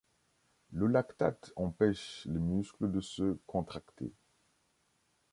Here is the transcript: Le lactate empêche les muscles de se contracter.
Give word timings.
Le 0.73 0.87
lactate 0.87 1.53
empêche 1.55 2.25
les 2.25 2.39
muscles 2.39 2.89
de 2.91 3.01
se 3.01 3.37
contracter. 3.45 4.11